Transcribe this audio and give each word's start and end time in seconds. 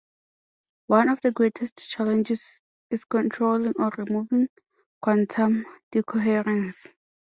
One 0.87 1.09
of 1.09 1.21
the 1.21 1.29
greatest 1.29 1.87
challenges 1.91 2.59
is 2.89 3.05
controlling 3.05 3.73
or 3.77 3.89
removing 3.99 4.47
quantum 4.99 5.63
decoherence. 5.91 6.91